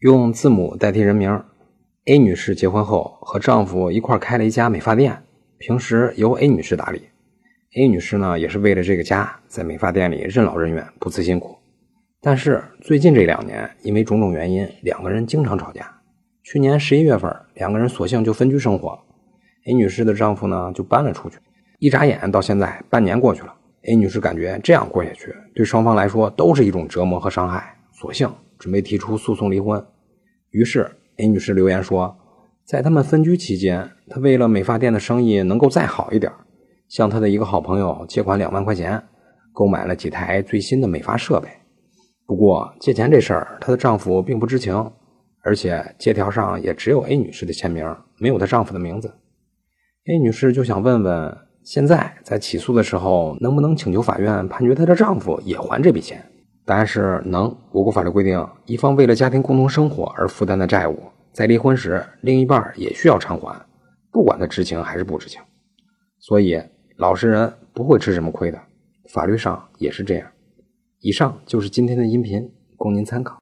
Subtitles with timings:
[0.00, 1.42] 用字母代替人名。
[2.04, 5.24] A 女士结婚后和丈夫一块开了一家美发店，
[5.58, 7.08] 平时由 A 女士打理。
[7.74, 11.58] A 女士呢，也是为了这个家，在美发店里任劳任怨，不辞辛苦。
[12.20, 15.92] 但是最近这两年，因为种种原因，两个人经常吵架。
[16.44, 18.96] 去年十一月份，两个人索性就分居生活。
[19.66, 21.38] A 女士的丈夫呢，就搬了出去。
[21.80, 23.52] 一眨眼到现在，半年过去了。
[23.88, 29.84] A 女士感觉这样过下去，对双方来说都是一种折磨和伤害，索性准备提出诉讼离婚。
[30.50, 32.16] 于是 A 女士留言说，
[32.64, 36.32] 在他们分居期间，她为了美发店的生意能够再好一点，
[36.88, 39.02] 向她的一个好朋友借款两万块钱，
[39.52, 41.48] 购买了几台最新的美发设备。
[42.26, 44.92] 不过借钱这事儿，她的丈夫并不知情。
[45.44, 49.08] 而且借条上也只有 A 女士的签名，没有她丈夫的名字。
[50.04, 56.22] A 女士就想问问，现在在起诉的时候，能不能请求法院判决她的丈夫也还这笔钱？
[56.68, 57.44] 答案是能。
[57.72, 63.58] 我国法律规定，一方为了家庭共同生活而负担的债务，在离婚时，另一半也需要偿还，
[64.12, 65.40] 不管他知情还是不知情。
[66.18, 66.62] 所以，
[66.98, 68.60] 老实人不会吃什么亏的，
[69.08, 70.30] 法律上也是这样。
[71.00, 73.34] 以上就是今天的音频，供您参考。